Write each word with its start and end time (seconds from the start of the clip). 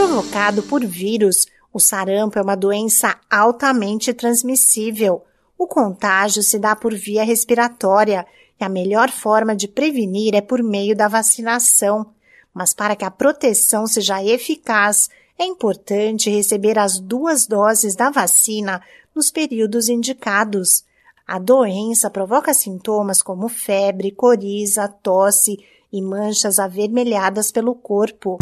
Provocado 0.00 0.62
por 0.62 0.82
vírus, 0.82 1.46
o 1.70 1.78
sarampo 1.78 2.38
é 2.38 2.42
uma 2.42 2.56
doença 2.56 3.20
altamente 3.30 4.14
transmissível. 4.14 5.22
O 5.58 5.66
contágio 5.66 6.42
se 6.42 6.58
dá 6.58 6.74
por 6.74 6.94
via 6.94 7.22
respiratória 7.22 8.26
e 8.58 8.64
a 8.64 8.68
melhor 8.70 9.10
forma 9.10 9.54
de 9.54 9.68
prevenir 9.68 10.34
é 10.34 10.40
por 10.40 10.62
meio 10.62 10.96
da 10.96 11.06
vacinação. 11.06 12.14
Mas 12.54 12.72
para 12.72 12.96
que 12.96 13.04
a 13.04 13.10
proteção 13.10 13.86
seja 13.86 14.24
eficaz, 14.24 15.10
é 15.38 15.44
importante 15.44 16.30
receber 16.30 16.78
as 16.78 16.98
duas 16.98 17.46
doses 17.46 17.94
da 17.94 18.08
vacina 18.08 18.80
nos 19.14 19.30
períodos 19.30 19.90
indicados. 19.90 20.82
A 21.26 21.38
doença 21.38 22.08
provoca 22.08 22.54
sintomas 22.54 23.20
como 23.20 23.50
febre, 23.50 24.12
coriza, 24.12 24.88
tosse 24.88 25.58
e 25.92 26.00
manchas 26.00 26.58
avermelhadas 26.58 27.52
pelo 27.52 27.74
corpo. 27.74 28.38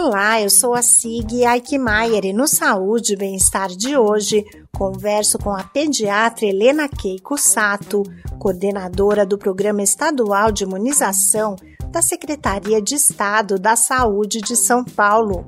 Olá, 0.00 0.40
eu 0.40 0.48
sou 0.48 0.74
a 0.74 0.80
Sig 0.80 1.44
Aikmaier 1.44 2.24
e 2.24 2.32
no 2.32 2.46
Saúde 2.46 3.14
e 3.14 3.16
Bem-Estar 3.16 3.66
de 3.66 3.96
hoje 3.96 4.44
converso 4.72 5.36
com 5.40 5.50
a 5.50 5.64
pediatra 5.64 6.46
Helena 6.46 6.88
Keiko 6.88 7.36
Sato, 7.36 8.04
coordenadora 8.38 9.26
do 9.26 9.36
Programa 9.36 9.82
Estadual 9.82 10.52
de 10.52 10.62
Imunização 10.62 11.56
da 11.90 12.00
Secretaria 12.00 12.80
de 12.80 12.94
Estado 12.94 13.58
da 13.58 13.74
Saúde 13.74 14.40
de 14.40 14.54
São 14.54 14.84
Paulo. 14.84 15.44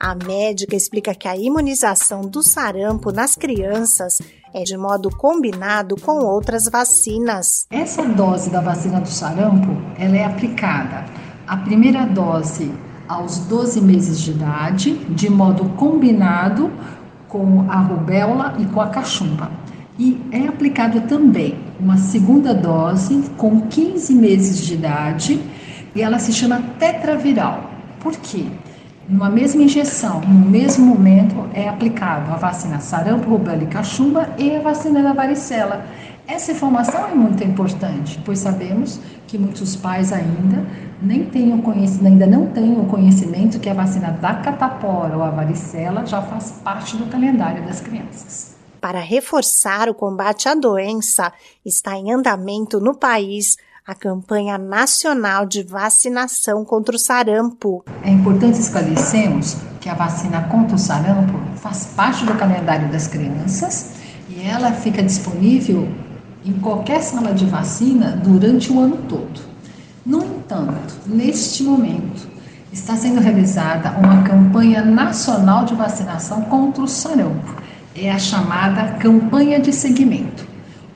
A 0.00 0.16
médica 0.16 0.74
explica 0.74 1.14
que 1.14 1.28
a 1.28 1.36
imunização 1.36 2.22
do 2.22 2.42
sarampo 2.42 3.12
nas 3.12 3.36
crianças 3.36 4.18
é 4.52 4.64
de 4.64 4.76
modo 4.76 5.16
combinado 5.16 5.94
com 5.94 6.24
outras 6.24 6.64
vacinas. 6.64 7.68
Essa 7.70 8.04
dose 8.04 8.50
da 8.50 8.60
vacina 8.60 9.00
do 9.00 9.08
sarampo, 9.08 9.70
ela 9.96 10.16
é 10.16 10.24
aplicada 10.24 11.04
a 11.46 11.56
primeira 11.58 12.04
dose 12.04 12.68
aos 13.12 13.38
12 13.40 13.80
meses 13.82 14.20
de 14.20 14.30
idade, 14.30 14.94
de 15.10 15.28
modo 15.28 15.64
combinado 15.76 16.70
com 17.28 17.66
a 17.68 17.76
rubéola 17.76 18.54
e 18.58 18.64
com 18.66 18.80
a 18.80 18.88
cachumba. 18.88 19.50
E 19.98 20.18
é 20.32 20.48
aplicada 20.48 21.00
também 21.02 21.58
uma 21.78 21.98
segunda 21.98 22.54
dose 22.54 23.22
com 23.36 23.60
15 23.62 24.14
meses 24.14 24.64
de 24.64 24.74
idade 24.74 25.40
e 25.94 26.00
ela 26.00 26.18
se 26.18 26.32
chama 26.32 26.62
tetraviral. 26.78 27.70
Por 28.00 28.12
quê? 28.16 28.46
Numa 29.06 29.28
mesma 29.28 29.62
injeção, 29.62 30.22
no 30.22 30.48
mesmo 30.48 30.86
momento, 30.86 31.46
é 31.52 31.68
aplicado 31.68 32.32
a 32.32 32.36
vacina 32.36 32.80
sarampo, 32.80 33.28
rubéola 33.28 33.64
e 33.64 33.66
cachumba 33.66 34.30
e 34.38 34.56
a 34.56 34.60
vacina 34.60 35.02
da 35.02 35.12
varicela. 35.12 35.84
Essa 36.26 36.52
informação 36.52 37.08
é 37.08 37.14
muito 37.14 37.42
importante, 37.42 38.20
pois 38.24 38.38
sabemos 38.38 39.00
que 39.26 39.36
muitos 39.36 39.74
pais 39.76 40.12
ainda 40.12 40.64
nem 41.00 41.24
têm 41.24 41.52
o 41.52 41.62
conhecimento, 41.62 42.06
ainda 42.06 42.26
não 42.26 42.46
têm 42.46 42.78
o 42.78 42.86
conhecimento 42.86 43.58
que 43.58 43.68
a 43.68 43.74
vacina 43.74 44.10
da 44.12 44.34
catapora 44.34 45.16
ou 45.16 45.22
a 45.22 45.30
varicela 45.30 46.06
já 46.06 46.22
faz 46.22 46.60
parte 46.64 46.96
do 46.96 47.06
calendário 47.06 47.64
das 47.66 47.80
crianças. 47.80 48.54
Para 48.80 49.00
reforçar 49.00 49.88
o 49.88 49.94
combate 49.94 50.48
à 50.48 50.54
doença, 50.54 51.32
está 51.64 51.96
em 51.96 52.12
andamento 52.12 52.80
no 52.80 52.94
país 52.94 53.56
a 53.86 53.94
campanha 53.94 54.56
nacional 54.56 55.44
de 55.44 55.62
vacinação 55.62 56.64
contra 56.64 56.94
o 56.94 56.98
sarampo. 56.98 57.84
É 58.04 58.10
importante 58.10 58.60
esclarecermos 58.60 59.56
que 59.80 59.88
a 59.88 59.94
vacina 59.94 60.48
contra 60.48 60.76
o 60.76 60.78
sarampo 60.78 61.38
faz 61.56 61.86
parte 61.96 62.24
do 62.24 62.34
calendário 62.36 62.90
das 62.92 63.08
crianças 63.08 63.94
e 64.28 64.40
ela 64.40 64.72
fica 64.72 65.02
disponível 65.02 65.88
em 66.44 66.52
qualquer 66.54 67.02
sala 67.02 67.32
de 67.32 67.46
vacina 67.46 68.20
durante 68.22 68.72
o 68.72 68.80
ano 68.80 68.98
todo. 69.08 69.40
No 70.04 70.22
entanto, 70.22 70.94
neste 71.06 71.62
momento, 71.62 72.28
está 72.72 72.96
sendo 72.96 73.20
realizada 73.20 73.96
uma 73.98 74.22
campanha 74.22 74.84
nacional 74.84 75.64
de 75.64 75.74
vacinação 75.74 76.42
contra 76.42 76.82
o 76.82 76.88
sarampo. 76.88 77.62
É 77.94 78.10
a 78.10 78.18
chamada 78.18 78.94
campanha 78.98 79.60
de 79.60 79.72
seguimento 79.72 80.52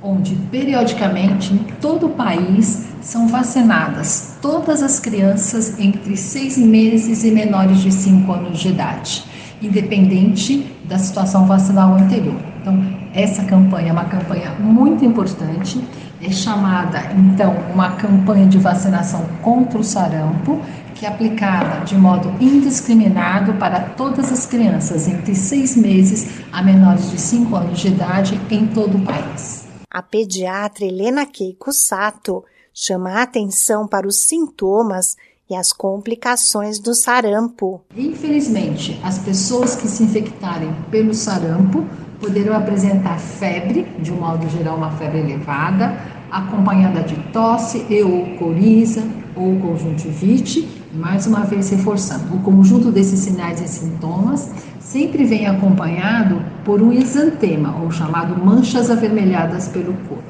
onde 0.07 0.37
periodicamente 0.51 1.53
em 1.53 1.59
todo 1.81 2.07
o 2.07 2.11
país 2.11 2.87
são 3.01 3.27
vacinadas 3.27 4.37
todas 4.41 4.83
as 4.83 5.01
crianças 5.01 5.79
entre 5.81 6.17
seis 6.17 6.57
meses 6.57 7.25
e 7.25 7.31
menores 7.31 7.81
de 7.81 7.93
5 7.93 8.31
anos 8.33 8.59
de 8.61 8.69
idade, 8.69 9.25
independente 9.61 10.67
da 10.85 10.99
situação 10.99 11.47
vacinal 11.47 11.95
anterior. 11.95 12.56
Então, 12.67 12.83
essa 13.15 13.45
campanha 13.45 13.91
é 13.91 13.93
uma 13.93 14.07
campanha 14.07 14.51
muito 14.59 15.05
importante, 15.05 15.81
é 16.21 16.29
chamada 16.33 17.13
então 17.13 17.55
uma 17.73 17.93
campanha 17.93 18.45
de 18.45 18.59
vacinação 18.59 19.25
contra 19.41 19.79
o 19.79 19.85
sarampo, 19.85 20.61
que 20.93 21.07
é 21.07 21.09
aplicada 21.09 21.85
de 21.85 21.97
modo 21.97 22.29
indiscriminado 22.41 23.55
para 23.55 23.91
todas 23.91 24.33
as 24.33 24.47
crianças 24.47 25.07
entre 25.07 25.37
seis 25.37 25.77
meses 25.77 26.41
a 26.51 26.61
menores 26.61 27.09
de 27.09 27.21
5 27.21 27.55
anos 27.55 27.79
de 27.79 27.87
idade 27.87 28.41
em 28.51 28.67
todo 28.67 28.99
o 28.99 29.05
país. 29.05 29.69
A 29.89 30.03
pediatra 30.03 30.85
Helena 30.85 31.25
Keiko 31.25 31.73
Sato 31.73 32.43
chama 32.75 33.11
a 33.11 33.23
atenção 33.23 33.87
para 33.87 34.09
os 34.09 34.27
sintomas 34.27 35.15
e 35.49 35.55
as 35.55 35.73
complicações 35.73 36.81
do 36.81 36.97
sarampo. 36.97 37.81
Infelizmente, 37.97 39.01
as 39.05 39.19
pessoas 39.21 39.77
que 39.77 39.87
se 39.87 40.03
infectarem 40.03 40.75
pelo 40.91 41.15
sarampo 41.15 41.85
poderão 42.21 42.57
apresentar 42.57 43.19
febre, 43.19 43.87
de 44.01 44.13
um 44.13 44.17
modo 44.17 44.49
geral 44.51 44.77
uma 44.77 44.91
febre 44.93 45.19
elevada, 45.19 45.97
acompanhada 46.31 47.03
de 47.03 47.17
tosse 47.33 47.87
e 47.89 48.03
ou 48.03 48.27
coriza 48.37 49.05
ou 49.35 49.57
conjuntivite, 49.57 50.67
mais 50.95 51.27
uma 51.27 51.41
vez 51.41 51.69
reforçando, 51.71 52.35
o 52.35 52.41
conjunto 52.41 52.91
desses 52.91 53.21
sinais 53.21 53.61
e 53.61 53.69
sintomas 53.69 54.51
sempre 54.81 55.25
vem 55.25 55.47
acompanhado 55.47 56.41
por 56.65 56.81
um 56.81 56.93
exantema, 56.93 57.77
ou 57.83 57.91
chamado 57.91 58.43
manchas 58.43 58.91
avermelhadas 58.91 59.69
pelo 59.69 59.93
corpo. 60.09 60.25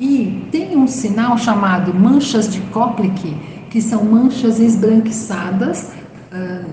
E 0.00 0.46
tem 0.50 0.76
um 0.76 0.86
sinal 0.86 1.36
chamado 1.36 1.92
manchas 1.92 2.48
de 2.48 2.60
Koplik, 2.60 3.36
que 3.70 3.80
são 3.82 4.04
manchas 4.04 4.60
esbranquiçadas 4.60 5.90
uh, 6.32 6.66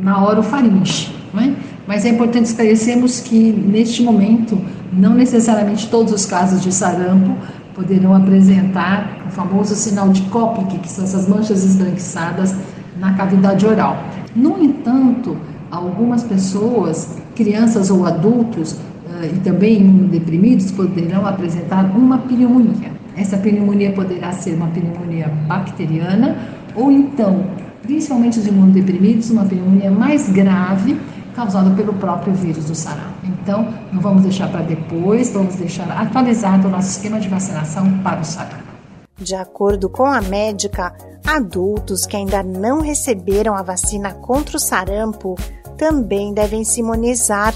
na 0.00 0.24
orofaringe. 0.24 1.14
Né? 1.32 1.56
Mas 1.90 2.04
é 2.04 2.10
importante 2.10 2.44
esclarecermos 2.44 3.18
que, 3.18 3.50
neste 3.50 4.00
momento, 4.00 4.56
não 4.92 5.12
necessariamente 5.12 5.88
todos 5.88 6.12
os 6.12 6.24
casos 6.24 6.62
de 6.62 6.72
sarampo 6.72 7.36
poderão 7.74 8.14
apresentar 8.14 9.24
o 9.26 9.30
famoso 9.32 9.74
sinal 9.74 10.08
de 10.10 10.22
Koplik, 10.30 10.78
que 10.78 10.88
são 10.88 11.02
essas 11.02 11.28
manchas 11.28 11.64
esbranquiçadas 11.64 12.54
na 12.96 13.14
cavidade 13.14 13.66
oral. 13.66 14.04
No 14.36 14.62
entanto, 14.62 15.36
algumas 15.68 16.22
pessoas, 16.22 17.18
crianças 17.34 17.90
ou 17.90 18.06
adultos, 18.06 18.74
uh, 18.74 19.24
e 19.24 19.40
também 19.40 19.80
imunodeprimidos, 19.80 20.70
poderão 20.70 21.26
apresentar 21.26 21.86
uma 21.86 22.18
pneumonia. 22.18 22.92
Essa 23.16 23.36
pneumonia 23.36 23.90
poderá 23.90 24.30
ser 24.30 24.54
uma 24.54 24.68
pneumonia 24.68 25.26
bacteriana 25.48 26.36
ou 26.76 26.88
então, 26.88 27.46
principalmente 27.82 28.38
os 28.38 28.46
imunodeprimidos, 28.46 29.28
uma 29.28 29.44
pneumonia 29.44 29.90
mais 29.90 30.28
grave 30.28 30.96
causada 31.34 31.70
pelo 31.70 31.92
próprio 31.94 32.34
vírus 32.34 32.64
do 32.64 32.74
sarampo. 32.74 33.24
Então, 33.24 33.72
não 33.92 34.00
vamos 34.00 34.22
deixar 34.22 34.50
para 34.50 34.62
depois, 34.62 35.30
vamos 35.32 35.56
deixar 35.56 35.90
atualizado 35.90 36.68
o 36.68 36.70
nosso 36.70 36.90
esquema 36.90 37.20
de 37.20 37.28
vacinação 37.28 37.98
para 37.98 38.20
o 38.20 38.24
sarampo. 38.24 38.70
De 39.16 39.34
acordo 39.34 39.88
com 39.88 40.06
a 40.06 40.20
médica, 40.22 40.94
adultos 41.26 42.06
que 42.06 42.16
ainda 42.16 42.42
não 42.42 42.80
receberam 42.80 43.54
a 43.54 43.62
vacina 43.62 44.12
contra 44.14 44.56
o 44.56 44.60
sarampo 44.60 45.36
também 45.76 46.32
devem 46.32 46.64
se 46.64 46.80
imunizar. 46.80 47.54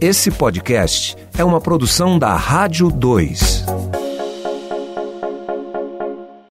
Esse 0.00 0.30
podcast 0.30 1.16
é 1.36 1.44
uma 1.44 1.60
produção 1.60 2.18
da 2.18 2.34
Rádio 2.34 2.90
2. 2.90 3.71